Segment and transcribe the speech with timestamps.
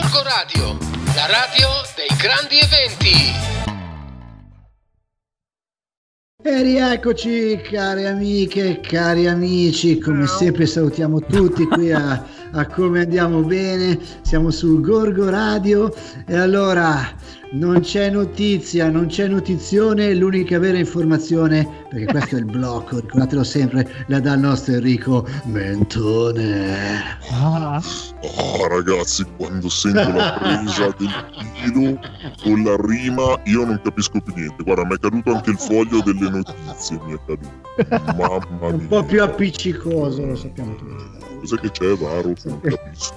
[0.00, 0.78] Gorgo Radio,
[1.16, 3.34] la radio dei grandi eventi.
[6.40, 13.02] E rieccoci cari amiche e cari amici, come sempre salutiamo tutti qui a, a Come
[13.02, 15.94] Andiamo Bene, siamo su Gorgo Radio
[16.26, 17.14] e allora
[17.50, 23.42] non c'è notizia, non c'è notizione, l'unica vera informazione, perché questo è il blocco, ricordatelo
[23.42, 27.16] sempre, la dà il nostro Enrico Mentone.
[27.30, 27.82] Ah.
[28.36, 31.08] Oh, ragazzi, quando sento la presa del
[31.62, 31.98] tiro
[32.42, 34.62] con la rima, io non capisco più niente.
[34.62, 37.66] Guarda, mi è caduto anche il foglio delle notizie, mi è caduto.
[38.14, 38.74] Mamma mia.
[38.74, 41.27] Un po' più appiccicoso, lo sappiamo tutti.
[41.40, 42.32] Cos'è che c'è, Varo?
[42.44, 43.14] Non capisco.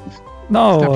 [0.47, 0.95] No,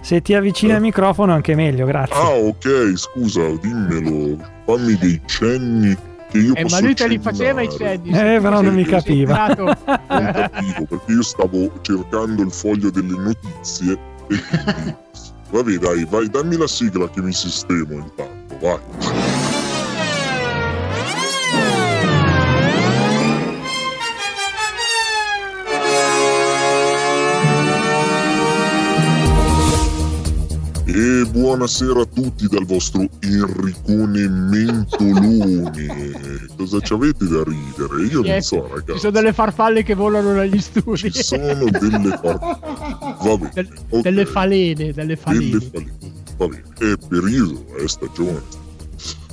[0.00, 2.14] se ti avvicini al microfono anche meglio, grazie.
[2.14, 4.38] Ah, ok, scusa, dimmelo.
[4.64, 5.94] Fammi dei cenni
[6.30, 8.10] che io eh, posso ma lui te li faceva i cenni.
[8.10, 9.48] Eh, però non mi capiva.
[9.48, 9.76] Non
[10.08, 13.98] capivo, perché io stavo cercando il foglio delle notizie e
[14.72, 14.94] quindi...
[15.50, 19.25] Vabbè, dai, vai, dammi la sigla che mi sistemo intanto, vai.
[31.16, 36.12] E buonasera a tutti dal vostro Enricone Mentolone.
[36.54, 38.04] Cosa ci avete da ridere?
[38.10, 38.98] Io non so, Ci ragazzi.
[38.98, 41.10] sono delle farfalle che volano negli studi.
[41.10, 42.20] Ci sono delle bene,
[43.54, 44.02] Del- ok.
[44.02, 45.48] Delle falene, delle falene.
[45.48, 46.12] Delle falene.
[46.36, 48.42] Va bene, è periodo, è stagione.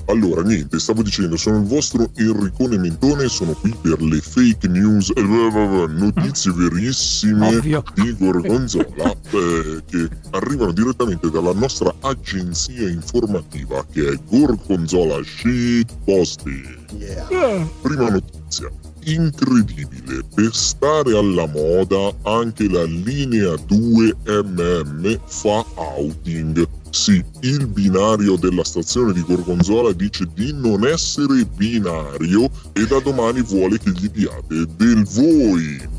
[0.08, 5.12] Allora, niente, stavo dicendo, sono il vostro Enricone Mentone, sono qui per le fake news,
[5.16, 7.84] eh, notizie verissime Ovvio.
[7.96, 8.86] di Gorgonzola
[9.32, 16.78] eh, che arrivano direttamente dalla nostra agenzia informativa che è Gorgonzola Shit Posting.
[17.00, 18.70] Eh, Prima notizia.
[19.06, 26.66] Incredibile, per stare alla moda anche la linea 2 MM fa outing.
[26.94, 33.42] Sì, il binario della stazione di Gorgonzola dice di non essere binario e da domani
[33.42, 35.90] vuole che gli diate del voi.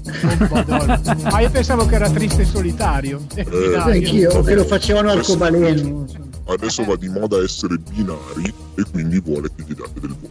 [1.32, 3.26] Ma io pensavo che era triste e solitario.
[3.34, 3.76] Eh.
[3.76, 6.06] Anch'io, che lo facevano arcobaleno.
[6.46, 10.30] Adesso va di moda essere binari e quindi vuole che gli date del voi.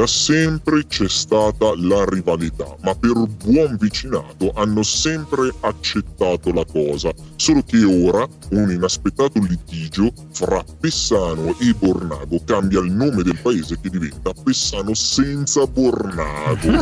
[0.00, 3.12] Da sempre c'è stata la rivalità, ma per
[3.44, 11.54] buon vicinato hanno sempre accettato la cosa, solo che ora un inaspettato litigio fra Pessano
[11.58, 16.78] e Bornago cambia il nome del paese che diventa Pessano senza Bornago.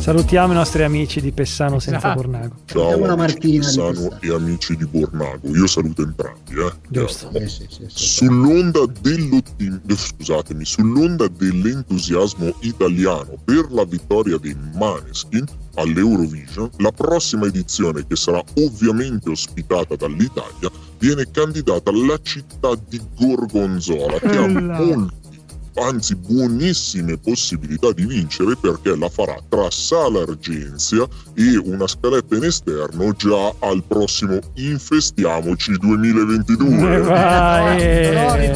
[0.00, 2.14] Salutiamo i nostri amici di Pessano senza Esatto.
[2.22, 2.54] Bornago.
[2.64, 6.52] Ciao di Martina Pessano e amici di Bornago, io saluto entrambi.
[6.54, 6.72] Eh.
[6.88, 7.28] Giusto.
[7.34, 8.06] Eh, sì, sì, sì.
[8.06, 15.44] Sull'onda dell'ottim- eh, scusatemi, sull'onda dell'entusiasmo italiano per la vittoria dei Maneskin
[15.74, 24.18] all'Eurovision, la prossima edizione, che sarà ovviamente ospitata dall'Italia, viene candidata alla città di Gorgonzola,
[24.20, 25.40] che ha molti,
[25.76, 32.44] anzi buonissime possibilità di vincere perché la farà tra Sala Argenzia e una scaletta in
[32.44, 36.98] esterno già al prossimo Infestiamoci Eh, 2022.
[37.00, 38.52] vai.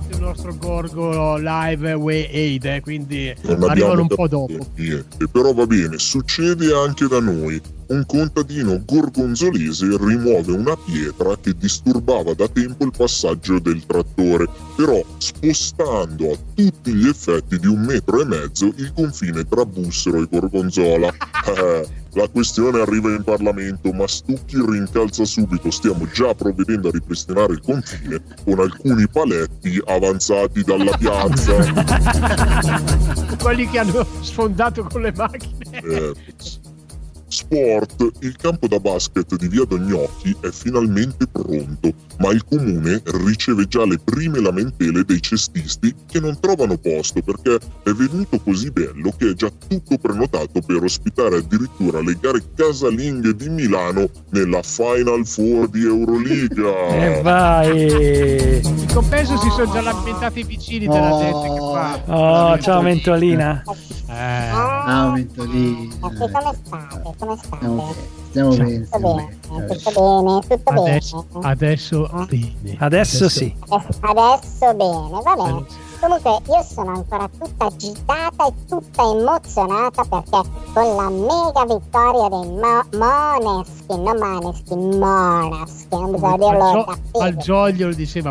[0.00, 4.56] Fatto il nostro Gorgo live Way Aid, eh, quindi non arrivano un po' dopo.
[4.76, 7.60] Niente, però va bene, succede anche da noi.
[7.88, 15.02] Un contadino gorgonzolese rimuove una pietra che disturbava da tempo il passaggio del trattore, però
[15.16, 20.28] spostando a tutti gli effetti di un metro e mezzo il confine tra Bussero e
[20.30, 21.12] Gorgonzola.
[21.52, 25.70] Eh, la questione arriva in Parlamento, ma Stucchi rincalza subito.
[25.70, 31.54] Stiamo già provvedendo a ripristinare il confine con alcuni paletti avanzati dalla piazza.
[33.40, 35.80] Quelli che hanno sfondato con le macchine.
[35.82, 36.12] Eh,
[37.50, 43.66] Sport, il campo da basket di Via Dognocchi è finalmente pronto, ma il comune riceve
[43.66, 47.54] già le prime lamentele dei cestisti che non trovano posto perché
[47.84, 53.34] è venuto così bello che è già tutto prenotato per ospitare addirittura le gare casalinghe
[53.34, 56.66] di Milano nella Final Four di Euroliga.
[57.08, 58.58] E vai.
[58.62, 61.18] In compenso si sono già lamentati i vicini della Oh.
[61.20, 62.02] gente che fa.
[62.52, 63.62] Oh, ciao Mentolina.
[64.10, 64.50] Eh,
[65.26, 65.88] Ah, Mentolina.
[66.00, 67.16] Eh, come state?
[67.18, 67.38] Come state?
[67.56, 67.96] Stiamo,
[68.28, 69.38] stiamo bene, Tutto bene,
[69.68, 71.46] tutto bene, tutto adesso, bene.
[71.50, 72.76] adesso bene.
[72.78, 73.56] Adesso sì.
[74.00, 75.66] Adesso bene, va bene.
[76.00, 82.52] Comunque io sono ancora tutta agitata e tutta emozionata perché con la mega vittoria dei
[82.52, 88.30] Mo- Moneskin, non Maneskin, Moneskin, non bisogna dirlo Al, gio- al gioglio lo diceva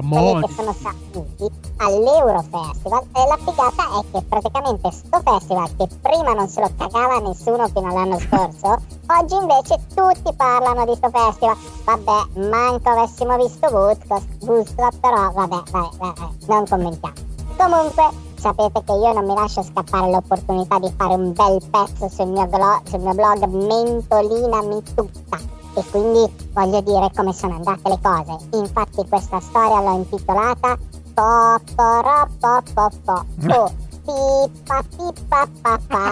[0.56, 6.62] sono saliti all'Eurofestival e la figata è che praticamente sto festival che prima non se
[6.62, 11.58] lo cagava nessuno fino all'anno scorso oggi invece tutti parlano di sto festival.
[11.86, 17.16] Vabbè manco avessimo visto Woodstock, però vabbè, vabbè, vabbè non commentiamo.
[17.58, 22.28] Comunque sapete che io non mi lascio scappare l'opportunità di fare un bel pezzo sul
[22.28, 25.38] mio, glo- sul mio blog Mentolina Mi Tutta.
[25.76, 28.38] E quindi voglio dire come sono andate le cose.
[28.58, 30.78] Infatti questa storia l'ho intitolata
[31.14, 32.02] Po po
[32.40, 32.90] po po.
[33.06, 36.04] Po po pippa pippa pa pa.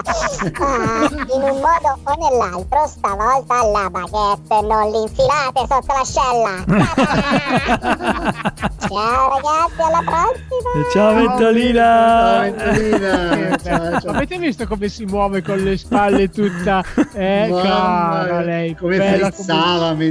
[0.60, 6.54] Ah, in un modo o nell'altro stavolta la baguette non l'infilate sotto l'ascella.
[8.86, 10.70] Ciao ragazzi, alla prossima!
[10.92, 12.40] Ciao Ciao, Ventolina!
[12.42, 13.56] Ventolina.
[13.58, 14.10] Ciao, ciao.
[14.12, 16.84] Avete visto come si muove con le spalle tutta
[17.14, 20.10] eh, cara lei come bella frizzava mamma come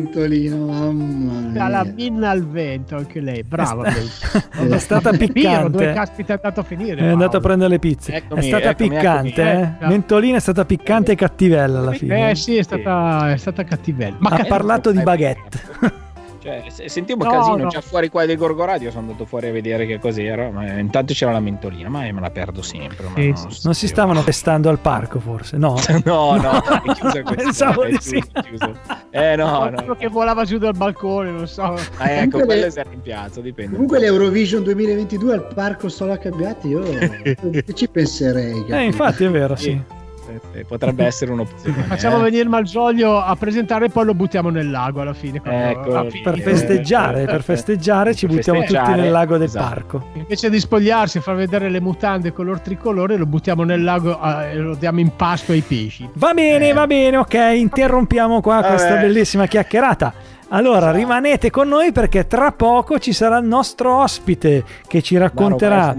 [1.70, 1.94] la mia.
[1.94, 5.94] minna al vento anche lei brava È stata Piro, dove piccante.
[5.94, 7.46] caspita è andato a finire È andato a Paolo?
[7.46, 8.14] prendere le pizze.
[8.14, 9.76] Eccomi, è stata eccomi, piccante, eccomi.
[9.80, 9.86] eh?
[9.86, 12.32] Eh, Mentolina è stata piccante e cattivella alla fine.
[12.32, 15.60] eh sì è stata, è stata cattivella ma ha parlato di baguette.
[16.46, 17.68] Cioè, se- sentivo No, casino no.
[17.70, 21.14] già fuori qua del Gorgo Radio, sono andato fuori a vedere che cos'era, ma intanto
[21.14, 23.08] c'era la mentolina, ma io me la perdo sempre.
[23.08, 25.58] ma Sì, non, Non si stavano pestando al parco, forse?
[25.58, 25.74] No.
[26.06, 27.34] No, no, è chiusa questa.
[27.36, 28.24] Pensavo è di chiuso, sì.
[28.32, 28.78] è chiuso.
[29.10, 29.96] Eh no, no.
[29.96, 31.74] che volava giù dal balcone non so Ah,
[32.12, 33.72] ecco, Comunque quello le- era in piazza, dipende.
[33.74, 36.84] Comunque l'Eurovision 2022 al Parco Solo Cabbiati io
[37.74, 38.52] ci penserei.
[38.52, 38.78] Eh, capito?
[38.78, 39.64] infatti è vero, sì.
[39.72, 39.82] Sì,
[40.54, 41.84] sì, potrebbe essere un'opzione.
[41.88, 42.24] facciamo eh.
[42.24, 46.24] venire Malgioglio a presentare e poi lo buttiamo nel lago alla fine Ecco, alla fine.
[46.24, 49.68] Per Eh, festeggiare, per festeggiare ci per buttiamo tutti nel lago del esatto.
[49.68, 50.08] parco.
[50.14, 54.52] invece di spogliarsi e far vedere le mutande color tricolore lo buttiamo nel lago eh,
[54.52, 58.68] e lo diamo in pasto ai pesci Va bene, va bene, ok, interrompiamo qua Vabbè.
[58.68, 60.14] questa bellissima chiacchierata.
[60.50, 65.96] Allora, rimanete con noi perché tra poco ci sarà il nostro ospite che ci racconterà.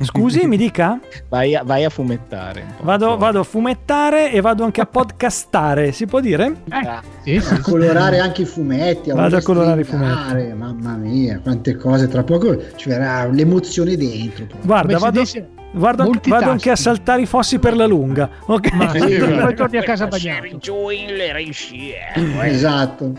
[0.00, 0.98] Scusi, mi dica?
[1.28, 2.60] Vai a, vai a fumettare.
[2.60, 2.84] un po'.
[2.84, 6.54] Vado, vado a fumettare e vado anche a podcastare, si può dire?
[6.68, 10.96] Ah, sì, sì, A colorare anche i fumetti, Vado voler a colorare i stringare, Mamma
[10.96, 12.08] mia, quante cose.
[12.08, 14.46] Tra poco ci verrà l'emozione dentro.
[14.62, 16.38] Guarda, Come si vado, dice, guardo, anche- multitasking.
[16.40, 18.28] vado anche a saltare i fossi per la lunga.
[18.46, 19.52] Ok, Ma sì, poi guarda.
[19.52, 21.94] torni a casa bagnato giù in le riscie.
[22.46, 23.12] Esatto.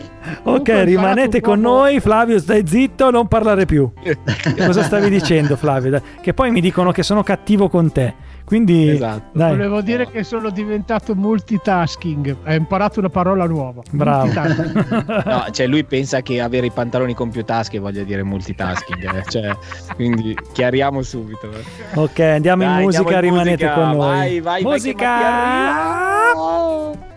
[0.44, 2.00] ok, rimanete con noi.
[2.00, 3.90] Flavio, stai zitto, non parlare più.
[4.58, 6.02] Cosa stavi dicendo, Flavio?
[6.22, 8.14] Che poi mi dicono che sono cattivo con te.
[8.48, 9.38] Quindi, Esatto.
[9.38, 12.38] dai, Volevo dire che sono diventato multitasking.
[12.44, 13.82] Hai imparato una parola nuova.
[13.92, 14.32] bravo.
[15.28, 19.24] No, cioè lui pensa che avere i pantaloni con più tasche voglia dire multitasking, eh.
[19.28, 19.54] cioè,
[19.96, 21.52] quindi chiariamo subito.
[21.52, 22.00] eh.
[22.00, 23.74] ok, andiamo Dai, in musica, andiamo in rimanete musica.
[23.74, 24.16] con noi.
[24.16, 25.08] Vai, vai, musica!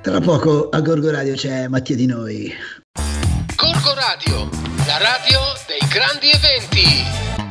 [0.00, 2.52] Tra poco a Gorgo Radio c'è Mattia di noi.
[3.56, 4.48] Gorgo Radio,
[4.86, 5.38] la radio
[5.68, 7.49] dei grandi eventi.